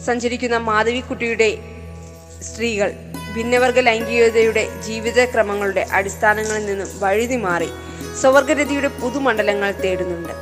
സഞ്ചരിക്കുന്ന 0.05 0.57
മാധവിക്കുട്ടിയുടെ 0.57 1.59
സ്ത്രീകൾ 2.43 2.93
ഭിന്നവർഗ 3.35 3.79
ലൈംഗികതയുടെ 3.81 4.69
ജീവിതക്രമങ്ങളുടെ 4.87 5.87
അടിസ്ഥാനങ്ങളിൽ 5.93 6.67
നിന്നും 6.67 6.89
വഴുതി 7.01 7.37
മാറി 7.37 7.71
പുതുമണ്ഡലങ്ങൾ 9.01 9.71
തേടുന്നുണ്ട്. 9.73 10.35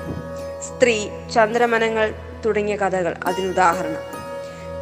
സ്ത്രീ 0.62 1.09
ചന്ദ്രമനങ്ങൾ 1.35 2.14
തുടങ്ങിയ 2.47 2.76
കഥകൾ 2.76 3.14
അതിനുദാഹരണം 3.26 4.02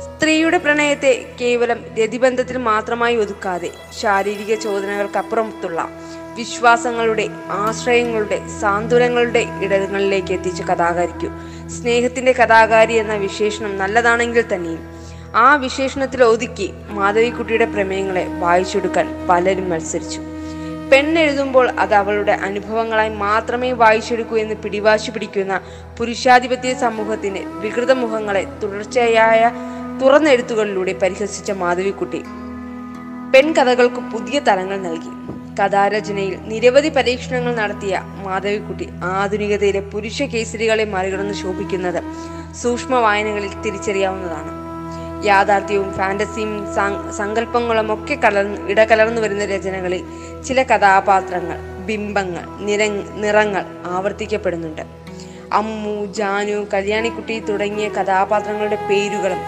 സ്ത്രീയുടെ 0.04 0.58
പ്രണയത്തെ 0.58 1.12
കേവലം 1.40 1.84
രതിബന്ധത്തിൽ 1.98 2.56
മാത്രമായി 2.56 3.16
ഒതുക്കാതെ 3.16 3.70
ശാരീരിക 4.00 4.54
ചോദനകൾക്കപ്പുറത്തുള്ള 4.54 5.80
വിശ്വാസങ്ങളുടെ 6.36 7.28
ആശ്രയങ്ങളുടെ 7.50 8.38
സാന്ത്വനങ്ങളുടെ 8.60 9.46
ഇടങ്ങളിലേക്ക് 9.62 10.32
എത്തിച്ച് 10.32 10.62
കഥാകാരിക്കൂ. 10.62 11.28
സ്നേഹത്തിന്റെ 11.68 12.32
കഥാകാരി 12.32 12.92
എന്ന 12.92 13.14
വിശേഷണം 13.14 13.78
നല്ലതാണെങ്കിൽ 13.78 14.44
തന്നെയും 14.54 14.82
ആ 15.36 15.54
വിശേഷണത്തിൽ 15.54 16.22
ഒതുക്കി 16.24 16.72
മാധവിക്കുട്ടിയുടെ 16.88 17.64
പ്രമേയങ്ങളെ 17.64 18.24
വായിച്ചെടുക്കാൻ 18.38 19.26
പലരും 19.28 19.70
മത്സരിച്ചു. 19.70 20.20
പെണ്ണെഴുതുമ്പോൾ 20.92 21.70
അത് 21.70 21.94
അവളുടെ 21.94 22.32
അനുഭവങ്ങളായി 22.32 23.08
മാത്രമേ 23.08 23.72
വായിച്ചെടുക്കൂ 23.72 24.36
എന്ന് 24.36 24.54
പിടിവാശി 24.54 25.10
പിടിക്കുന്ന 25.10 25.60
പുരുഷാധിപത്യ 25.98 26.74
സമൂഹത്തിന്റെ 26.74 27.42
വികൃത 27.46 27.92
മുഖങ്ങളെ 27.92 28.46
തുടർച്ചയായ 28.62 29.50
തുറന്നെഴുത്തുകളിലൂടെ 30.02 30.92
പരിഹസിച്ച 30.92 31.50
മാധവിക്കുട്ടി 31.50 32.22
പെൺകഥകൾക്ക് 33.34 34.00
പുതിയ 34.12 34.38
തലങ്ങൾ 34.38 34.76
നൽകി. 34.76 35.12
കഥാരചനയിൽ 35.58 36.38
നിരവധി 36.42 36.88
പരീക്ഷണങ്ങൾ 36.88 37.54
നടത്തിയ 37.54 38.02
മാധവിക്കുട്ടി 38.22 38.88
ആധുനികതയിലെ 39.02 39.80
പുരുഷ 39.80 40.22
കേസരികളെ 40.22 40.84
മറികടന്ന് 40.84 41.34
ശോഭിക്കുന്നത് 41.34 42.02
സൂക്ഷ്മ 42.54 42.94
വായനകളിൽ 42.94 43.60
തിരിച്ചറിയാവുന്നതാണ്. 43.60 44.60
യാഥാർത്ഥ്യവും 45.24 45.92
ഫാന്റസിയും 45.92 46.74
സങ്- 46.74 47.10
സങ്കല്പങ്ങളും 47.10 47.94
ഒക്കെ 47.94 48.14
കലർ 48.14 48.70
ഇടകലർന്നു 48.70 49.22
വരുന്ന 49.22 49.44
രചനകളിൽ 49.44 50.04
ചില 50.42 50.62
കഥാപാത്രങ്ങൾ 50.62 51.58
ബിംബങ്ങൾ 51.86 52.44
നിര 52.60 52.86
നിറങ്ങൾ 53.14 53.64
ആവർത്തിക്കപ്പെടുന്നുണ്ട്. 53.86 54.82
അമ്മു 55.52 56.12
ജാനു 56.12 56.66
കല്യാണിക്കുട്ടി 56.74 57.38
തുടങ്ങിയ 57.38 57.88
കഥാപാത്രങ്ങളുടെ 57.88 58.76
പേരുകളും 58.90 59.38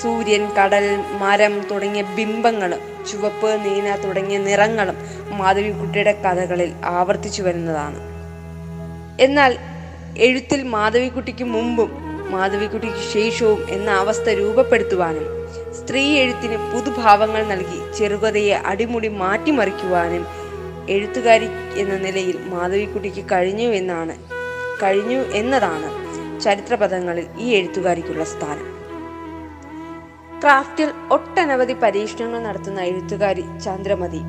സൂര്യൻ 0.00 0.44
കടൽ 0.58 0.86
മരം 1.22 1.54
തുടങ്ങിയ 1.70 2.02
ബിംബങ്ങളും 2.16 2.82
ചുവപ്പ് 3.10 3.50
നീന 3.64 3.88
തുടങ്ങിയ 4.04 4.38
നിറങ്ങളും 4.38 4.96
മാധവിക്കുട്ടിയുടെ 5.38 6.14
കഥകളിൽ 6.24 6.70
ആവർത്തിച്ചു 6.96 7.42
വരുന്നതാണ്. 7.42 8.00
എന്നാൽ 9.20 9.52
എഴുത്തിൽ 10.26 10.60
മാധവിക്കുട്ടിക്ക് 10.74 11.44
മുമ്പും 11.44 11.90
മാധവിക്കുട്ടിക്ക് 12.30 13.02
ശേഷവും 13.14 13.60
എന്ന 13.70 13.90
അവസ്ഥ 13.90 14.28
രൂപപ്പെടുത്തുവാനും 14.40 15.26
സ്ത്രീ 15.78 16.02
എഴുത്തിന് 16.22 16.56
പുതുഭാവങ്ങൾ 16.72 17.42
നൽകി 17.52 17.78
ചെറുകഥയെ 17.98 18.56
അടിമുടി 18.70 19.08
മാറ്റിമറിക്കുവാനും 19.22 20.24
എഴുത്തുകാരി 20.88 21.48
എന്ന 21.82 21.94
നിലയിൽ 22.06 22.36
മാധവിക്കുട്ടിക്ക് 22.52 23.22
കഴിഞ്ഞു 23.32 23.68
എന്നാണ് 23.70 24.14
കഴിഞ്ഞു 24.82 25.20
എന്നതാണ് 25.32 25.88
ചരിത്രപഥങ്ങളിൽ 26.40 27.26
ഈ 27.38 27.46
എഴുത്തുകാരിക്കുള്ള 27.54 28.24
സ്ഥാനം. 28.24 28.66
ക്രാഫ്റ്റിൽ 30.42 30.90
ഒട്ടനവധി 31.10 31.72
പരീക്ഷണങ്ങൾ 31.72 32.40
നടത്തുന്ന 32.40 32.80
എഴുത്തുകാരി 32.80 33.44
ചന്ദ്രമതി 33.64 34.20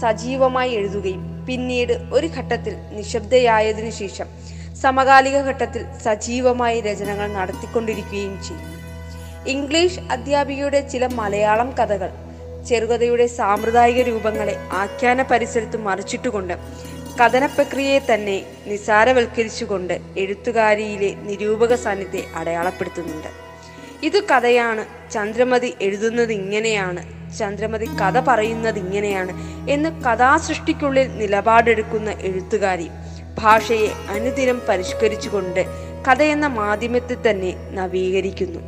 സജീവമായി 0.00 0.70
എഴുതുകയും 0.70 1.22
പിന്നീട് 1.46 1.92
ഒരു 2.12 2.26
ഘട്ടത്തിൽ 2.26 2.74
നിശബ്ദയായതിനു 2.92 3.90
ശേഷം 3.90 4.28
സമകാലിക 4.82 5.36
ഘട്ടത്തിൽ 5.38 5.82
സജീവമായി 6.04 6.80
രചനകൾ 6.80 7.26
നടത്തിക്കൊണ്ടിരിക്കുകയും 7.26 8.42
ചെയ്യും 8.42 8.70
ഇംഗ്ലീഷ് 9.46 10.02
അധ്യാപികയുടെ 10.10 10.80
ചില 10.88 11.06
മലയാളം 11.06 11.70
കഥകൾ 11.80 12.10
ചെറുകഥയുടെ 12.66 13.26
സാമ്പ്രദായിക 13.26 14.02
രൂപങ്ങളെ 14.02 14.56
ആഖ്യാന 14.72 15.22
പരിസരത്ത് 15.22 15.76
മറിച്ചിട്ടുകൊണ്ട് 15.76 16.54
കഥന 17.20 17.46
പ്രക്രിയയെ 17.46 17.98
തന്നെ 18.00 18.36
നിസാരവൽക്കരിച്ചുകൊണ്ട് 18.66 19.94
എഴുത്തുകാരിയിലെ 20.16 21.14
നിരൂപക 21.22 21.74
സാന്നിധ്യത്തെ 21.74 22.36
അടയാളപ്പെടുത്തുന്നുണ്ട്. 22.36 23.43
ഇത് 24.02 24.24
കഥയാണ്. 24.24 25.10
ചന്ദ്രമതി 25.10 25.74
എഴുതുന്നത് 25.80 26.32
ഇങ്ങനെയാണ് 26.32 27.14
ചന്ദ്രമതി 27.38 27.86
കഥ 27.86 28.20
പറയുന്നത് 28.20 28.78
ഇങ്ങനെയാണ് 28.78 29.32
എന്ന് 29.70 30.02
കഥാസൃഷ്ടിക്കുള്ളിൽ 30.02 31.16
നിലപാടെടുക്കുന്ന 31.16 32.10
എഴുത്തുകാരി 32.10 32.90
ഭാഷയെ 33.38 33.88
അനുദിനം 34.08 34.62
പരിഷ്കരിച്ചുകൊണ്ട് 34.68 35.64
കഥയെന്ന 36.08 36.46
മാധ്യമത്തെ 36.46 37.30
തന്നെ 37.30 37.54
നവീകരിക്കുന്നു. 37.70 38.60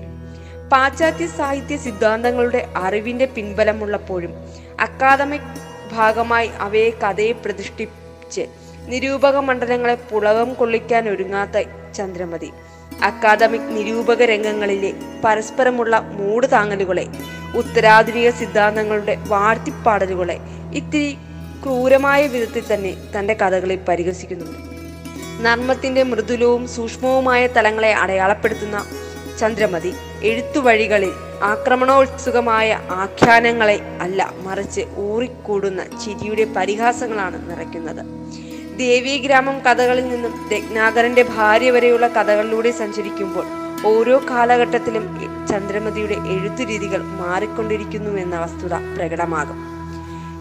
പാശ്ചാത്യ 0.73 1.27
സാഹിത്യ 1.27 1.77
സിദ്ധാന്തങ്ങളുടെ 1.77 2.69
അറിവിന്റെ 2.77 3.25
പിൻബലമുള്ളപ്പോഴും 3.25 4.35
അക്കാദമിക് 4.81 5.77
ഭാഗമായി 5.93 6.51
അവയെ 6.59 6.91
കഥയെ 6.91 7.33
പ്രതിഷ്ഠിച്ച് 7.33 8.47
നിരൂപക 8.89 9.37
മണ്ഡലങ്ങളെ 9.37 9.95
പുളകം 9.95 10.55
കൊള്ളിക്കാൻ 10.55 11.09
ഒരുങ്ങാത്ത 11.09 11.69
ചന്ദ്രമതി. 11.95 12.53
അക്കാദമിക് 13.03 13.77
നിരൂപക 13.77 14.23
രംഗങ്ങളിലെ 14.23 14.95
പരസ്പരമുള്ള 15.25 16.01
മൂട് 16.01 16.47
താങ്ങലുകളെ 16.53 17.07
ഉത്തരാധുനിക 17.55 18.31
സിദ്ധാന്തങ്ങളുടെ 18.31 19.17
വാഴ്ത്തിപ്പാടലുകളെ 19.29 20.41
ഇത്തിരി 20.73 21.19
ക്രൂരമായ 21.65 22.27
വിധത്തിൽ 22.27 22.75
തന്നെ 22.75 22.97
തന്റെ 23.19 23.35
കഥകളിൽ 23.35 23.79
പരിഹസിക്കുന്നുണ്ട്. 23.89 24.59
നർമ്മത്തിന്റെ 25.43 26.03
മൃദുലവും 26.03 26.69
സൂക്ഷ്മവുമായ 26.69 27.47
തലങ്ങളെ 27.47 27.93
അടയാളപ്പെടുത്തുന്ന 27.93 28.87
ചന്ദ്രമതി 29.41 29.95
എഴുത്തുവഴികളിൽ 30.23 31.13
ആക്രമണോത്സുകമായ 31.43 32.79
ആഖ്യാനങ്ങളെ 32.91 33.99
അല്ല 34.01 34.33
മറിച്ച് 34.43 34.81
ഊറിക്കൂടുന്ന 34.97 35.85
ചിരിയുടെ 35.85 36.45
പരിഹാസങ്ങളാണ് 36.45 37.51
നിറയ്ക്കുന്നത്. 37.51 38.03
ദേവീഗ്രാമം 38.79 39.57
കഥകളിൽ 39.67 40.09
നിന്നും 40.09 40.33
രത്നാകരന്റെ 40.53 41.23
ഭാര്യ 41.23 41.71
വരെയുള്ള 41.71 42.07
കഥകളിലൂടെ 42.09 42.71
സഞ്ചരിക്കുമ്പോൾ 42.71 43.47
ഓരോ 43.87 44.23
കാലഘട്ടത്തിലും 44.31 45.05
ചന്ദ്രമതിയുടെ 45.51 46.17
എഴുത്തു 46.35 46.63
രീതികൾ 46.63 47.01
മാറിക്കൊണ്ടിരിക്കുന്നു 47.21 48.19
എന്ന 48.19 48.37
വസ്തുത 48.41 48.75
പ്രകടമാകും. 48.97 49.59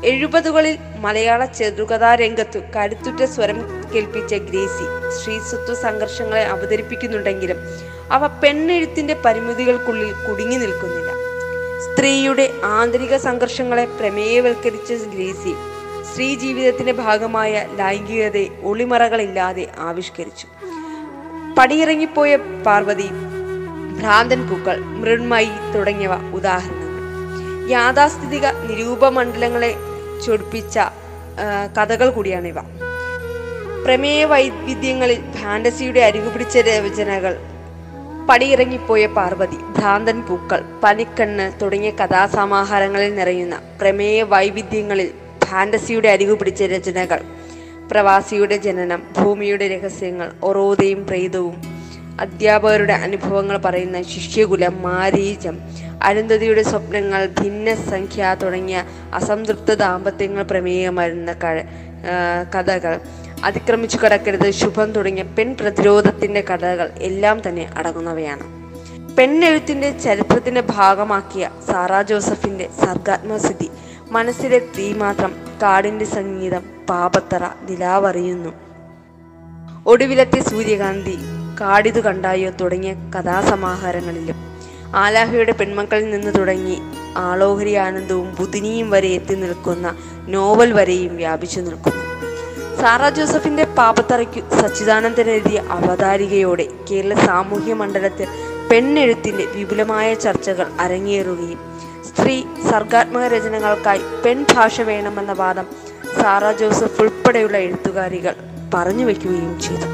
എഴുപതുകളിൽ 0.04 0.76
മലയാള 1.00 1.46
ചെറുകഥാ 1.46 2.16
രംഗത്തു 2.16 2.60
കരുത്തുറ്റ 2.76 3.24
സ്വരം 3.26 3.60
കേൾപ്പിച്ച 3.94 4.34
ഗ്രേസി 4.50 4.86
സ്ത്രീസ്വത്വ 5.16 5.76
സംഘർഷങ്ങളെ 5.82 6.44
അവതരിപ്പിക്കുന്നുണ്ടെങ്കിലും 6.46 7.60
അവ 8.12 8.28
പെണ്ണെഴുത്തിന്റെ 8.42 9.14
പരിമിതികൾക്കുള്ളിൽ 9.26 10.12
കുടുങ്ങി 10.26 10.56
നിൽക്കുന്നില്ല. 10.56 11.12
സ്ത്രീയുടെ 11.86 12.46
ആന്തരിക 12.64 13.16
സംഘർഷങ്ങളെ 13.18 13.86
പ്രമേയവൽക്കരിച്ച 14.00 14.94
ഗ്രേസി 15.16 15.54
സ്ത്രീ 16.16 16.36
ജീവിതത്തിന്റെ 16.42 16.92
ഭാഗമായ 17.06 17.54
ലൈംഗികതയെ 17.80 18.50
ഒളിമറകളില്ലാതെ 18.70 19.64
ആവിഷ്കരിച്ചു. 19.86 20.46
പടിയിറങ്ങിപ്പോയ 21.58 22.36
പാർവതി 22.66 23.08
ഭ്രാന്തൻ 23.98 24.42
പൂക്കൾ 24.50 24.78
മൃണ്മയി 25.02 25.50
തുടങ്ങിയവ 25.74 26.14
ഉദാഹരണങ്ങൾ. 26.38 27.02
യാഥാസ്ഥിതിക 27.72 28.46
നിരൂപമണ്ഡലങ്ങളെ 28.68 29.72
ചൊടിപ്പിച്ച 30.26 30.78
കഥകൾ 31.76 32.10
കൂടിയാണിവ. 32.10 32.58
പ്രമേയ 33.86 34.22
വൈവിധ്യങ്ങളിൽ 34.26 35.20
ഫാന്റസിയുടെ 35.42 36.00
അരികുപിടിച്ച 36.00 36.58
രചനകൾ. 36.70 37.36
പടിയിറങ്ങിപ്പോയ 38.30 39.06
പാർവതി 39.20 39.60
ഭ്രാന്തൻ 39.78 40.20
പൂക്കൾ 40.30 40.64
പനിക്കണ്ണ് 40.84 41.48
തുടങ്ങിയ 41.62 41.92
കഥാസമാഹാരങ്ങളിൽ 41.92 43.14
നിറയുന്ന 43.16 43.58
പ്രമേയ 43.82 44.24
വൈവിധ്യങ്ങളിൽ 44.34 45.12
ഫാന്റസിയുടെ 45.46 46.10
അരികുപിടിച്ച 46.10 46.64
രചനകൾ 46.64 47.22
പ്രവാസിയുടെ 47.92 48.58
ജനനം 48.58 49.02
ഭൂമിയുടെ 49.18 49.66
രഹസ്യങ്ങൾ 49.68 50.32
ഒറോതയും 50.44 51.08
പ്രേതവും 51.08 51.58
അധ്യാപകരുടെ 52.20 52.94
അനുഭവങ്ങൾ 52.94 53.58
പറയുന്ന 53.58 54.02
ശിഷ്യകുലം 54.02 54.76
മാരീചം 54.82 55.56
അരുന്ധതിയുടെ 56.02 56.64
സ്വപ്നങ്ങൾ 56.64 57.22
ഭിന്നസംഖ്യ 57.42 58.36
തുടങ്ങിയ 58.44 58.80
അസംതൃപ്ത 59.14 59.74
ദാമ്പത്യങ്ങൾ 59.74 60.44
പ്രമേയമായിരുന്ന 60.44 61.32
കഥകൾ 62.56 62.94
അതിക്രമിച്ചു 63.44 63.98
കടക്കരുത് 63.98 64.52
ശുഭം 64.52 64.92
തുടങ്ങിയ 64.92 65.24
പെൺ 65.38 65.50
പ്രതിരോധത്തിന്റെ 65.62 66.42
കഥകൾ 66.42 66.88
എല്ലാം 67.10 67.38
തന്നെ 67.48 67.66
അടങ്ങുന്നവയാണ്. 67.78 68.46
പെണ്ണെഴുത്തിന്റെ 69.18 69.90
ചരിത്രത്തിന്റെ 70.06 70.62
ഭാഗമാക്കിയ 70.70 71.50
സാറാ 71.72 72.02
ജോസഫിന്റെ 72.02 72.70
സർഗാത്മസിദ്ധി 72.86 73.70
മനസ്സിലെ 74.16 74.60
തീ 74.78 74.94
മാത്രം 74.94 75.32
കാടിന്റെ 75.62 76.06
സംഗീതം 76.06 76.64
പാപത്തറ 76.90 77.44
നിലാവറിയുന്നു. 77.70 78.52
ഒടുവിലത്തെ 79.86 80.40
സൂര്യകാന്തി 80.40 81.16
കാടിതു 81.62 82.00
കണ്ടായോ 82.00 82.50
തുടങ്ങിയ 82.50 82.94
കഥാസമാഹാരങ്ങളിലും. 83.14 84.38
ആലാഹയുടെ 84.96 85.52
പെൺമക്കളിൽ 85.52 86.08
നിന്ന് 86.12 86.32
തുടങ്ങി 86.40 86.78
ആളോഹരി 87.18 87.74
ആനന്ദവും 87.86 88.36
ബുധിനിയും 88.40 88.90
വരെ 88.90 89.08
എത്തി 89.08 89.36
നിൽക്കുന്ന 89.36 89.96
നോവൽ 90.28 90.72
വരെയും 90.74 91.16
വ്യാപിച്ചു 91.18 91.60
നിൽക്കുന്നു. 91.60 92.04
സാറ 92.82 93.10
ജോസഫിന്റെ 93.10 93.64
പാപത്തറയ്ക്കു 93.64 94.42
സച്ചിദാനന്ദൻ 94.62 95.30
എഴുതിയ 95.30 95.60
അവതാരികയോടെ 95.78 96.68
കേരള 96.92 97.14
സാമൂഹ്യ 97.28 97.74
മണ്ഡലത്തിൽ 97.74 98.28
പെണ്ണെഴുത്തിന്റെ 98.72 99.46
വിപുലമായ 99.56 100.14
ചർച്ചകൾ 100.14 100.68
അരങ്ങേറുകയും 100.80 101.60
സ്ത്രീ 102.18 102.44
സർഗാത്മക 102.70 103.24
രചനകൾക്കായി 103.24 104.00
പെൺ 104.26 104.46
ഭാഷ 104.56 104.82
വേണമെന്ന 104.82 105.34
വാദം 105.34 105.66
സാറ 106.22 106.52
ജോസഫ് 106.52 107.02
ഉൾപ്പെടെയുള്ള 107.02 107.58
എഴുത്തുകാരികൾ 107.58 108.36
പറഞ്ഞു 108.74 109.06
വയ്ക്കുകയും 109.06 109.60
ചെയ്തു. 109.60 109.88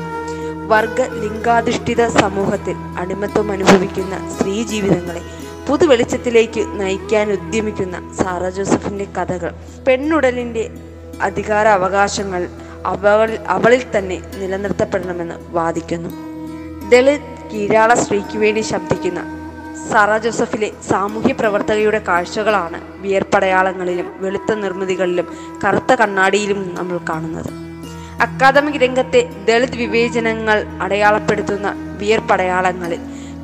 വർഗ 0.68 1.02
ലിംഗാധിഷ്ഠിത 1.02 2.08
സമൂഹത്തിൽ 2.08 2.76
അടിമത്വം 2.98 3.52
അനുഭവിക്കുന്ന 3.52 4.16
സ്ത്രീ 4.30 4.64
ജീവിതങ്ങളെ 4.64 5.22
പുതുവെളിച്ചത്തിലേക്ക് 5.68 6.62
നയിക്കാൻ 6.80 7.32
ഉദ്യമിക്കുന്ന 7.32 7.98
സാറ 8.24 8.50
ജോസഫിന്റെ 8.50 9.08
കഥകൾ 9.18 9.52
പെണ്ണുടലിന്റെ 9.88 10.70
അധികാര 11.22 11.68
അവകാശങ്ങൾ 11.68 12.50
അവൾ 12.86 13.38
അവളിൽ 13.48 13.84
തന്നെ 13.98 14.22
നിലനിർത്തപ്പെടണമെന്ന് 14.38 15.36
വാദിക്കുന്നു. 15.50 16.10
ദളിത് 16.90 17.30
കീഴാള 17.52 17.94
സ്ത്രീക്ക് 17.94 18.38
വേണ്ടി 18.38 18.62
ശബ്ദിക്കുന്ന 18.62 19.41
സാറ 19.90 20.18
ജോസഫിലെ 20.18 20.72
സാമൂഹ്യ 20.90 21.34
പ്രവർത്തകയുടെ 21.34 22.02
കാഴ്ചകളാണ് 22.08 22.82
വിയർപ്പടയാളങ്ങളിലും 23.02 24.08
വെളുത്ത 24.20 24.54
നിർമ്മിതികളിലും 24.54 25.28
കറുത്ത 25.64 25.94
കണ്ണാടിയിലും 25.94 26.76
നമ്മൾ 26.76 27.00
കാണുന്നത്. 27.10 27.52
അക്കാദമിക് 28.22 28.82
രംഗത്തെ 28.82 29.30
ദളിത് 29.48 29.76
വിവേചനങ്ങൾ 29.76 30.66
അടയാളപ്പെടുത്തുന്ന 30.82 31.76
വിയർപ്പടയാളങ്ങളിൽ 31.98 33.00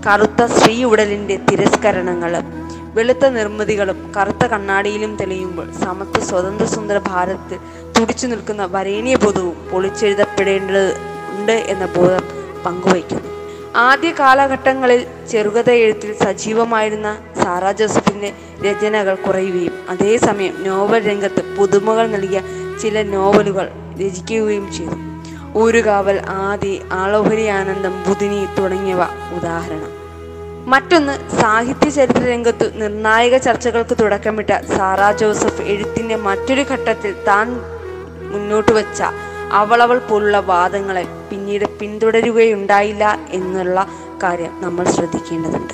കറുത്ത 0.08 0.46
സ്ത്രീ 0.46 0.84
ഉടലിന്റെ 0.84 1.40
തിരസ്കരണങ്ങളും 1.50 2.68
വെളുത്ത 2.94 3.26
നിർമ്മിതികളും 3.30 4.12
കറുത്ത 4.18 4.46
കണ്ണാടിയിലും 4.46 5.18
തെളിയുമ്പോൾ 5.18 5.72
സമത്വ 5.72 6.22
സ്വതന്ത്ര 6.26 6.66
സുന്ദര 6.66 6.98
ഭാരതത്തിൽ 7.08 7.60
തുടിച്ചു 8.00 8.28
നിൽക്കുന്ന 8.28 8.66
വരേണ്യ 8.66 9.16
ബോധവും 9.16 9.58
പൊളിച്ചെഴുതപ്പെടേണ്ടത് 9.72 10.98
ഉണ്ട് 11.38 11.52
എന്ന 11.52 11.86
ബോധം 11.86 12.24
പങ്കുവയ്ക്കുന്നു. 12.66 13.37
ആദ്യ 13.78 14.12
കാലഘട്ടങ്ങളിൽ 14.20 15.02
ചെറുകഥ 15.32 15.70
എഴുത്തിൽ 15.70 16.12
സജീവമായിരുന്ന 16.24 17.10
സാറാ 17.42 17.72
ജോസഫിന്റെ 17.72 18.30
രചനകൾ 18.66 19.16
കുറയുകയും 19.16 19.74
അതേസമയം 19.90 20.56
നോവൽ 20.68 21.02
രംഗത്ത് 21.10 21.42
പുതുമകൾ 21.58 22.08
നൽകിയ 22.08 22.40
ചില 22.82 23.02
നോവലുകൾ 23.02 23.68
രചിക്കുകയും 24.02 24.66
ചെയ്തു. 24.72 24.98
ഊരുകാവൽ 25.56 26.18
ആദി 26.46 26.74
ആളോഹരി 27.02 27.46
ആനന്ദം 27.58 27.94
ബുധിനി 28.08 28.48
തുടങ്ങിയവ 28.58 29.04
ഉദാഹരണം. 29.38 29.92
മറ്റൊന്ന് 30.74 31.14
സാഹിത്യ 31.42 31.90
ചരിത്ര 31.90 32.24
രംഗത്തു 32.32 32.66
നിർണായക 32.82 33.38
ചർച്ചകൾക്ക് 33.38 33.96
തുടക്കമിട്ട 34.02 34.52
സാറാ 34.76 35.12
ജോസഫ് 35.12 35.62
എഴുത്തിന്റെ 35.74 36.16
മറ്റൊരു 36.28 36.66
ഘട്ടത്തിൽ 36.72 37.14
താൻ 37.28 37.48
മുന്നോട്ട് 38.32 38.72
വച്ച 38.72 39.00
അവളവൾ 39.52 39.98
പോലുള്ള 40.10 40.40
വാദങ്ങളെ 40.40 41.06
പിന്നീട് 41.30 41.67
പിന്തുടരുകയുണ്ടായില്ല 41.80 43.20
എന്നുള്ള 43.30 43.88
കാര്യം 44.24 44.62
നമ്മൾ 44.62 44.92
ശ്രദ്ധിക്കേണ്ടതുണ്ട്. 44.92 45.74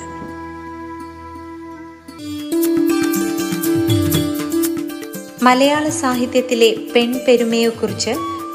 മലയാള 5.44 5.88
സാഹിത്യത്തിലെ 5.88 6.76
പെൺപെരുമയെക്കുറിച്ച് 6.96 8.10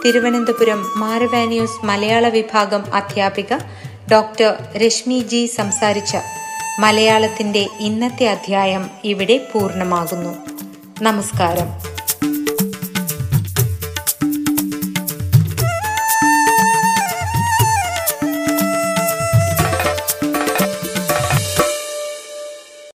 തിരുവനന്തപുരം 0.06 1.00
മാരവാനിയൂസ് 1.00 1.86
മലയാള 1.86 2.28
വിഭാഗം 2.28 2.94
അധ്യാപിക 2.94 3.54
ഡോക്ടർ 4.12 4.56
രശ്മി 4.78 5.20
ജി 5.20 5.46
സംസാരിച്ച 5.46 6.18
മലയാളത്തിന്റെ 6.80 7.68
ഇന്നത്തെ 7.80 8.26
അധ്യായം 8.28 8.90
ഇവിടെ 9.04 9.50
പൂർണമാകുന്നു. 9.54 10.36
നമസ്കാരം. 11.02 11.99